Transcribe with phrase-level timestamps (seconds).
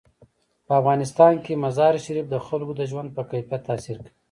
[0.65, 4.11] په افغانستان کې مزارشریف د خلکو د ژوند په کیفیت تاثیر کوي.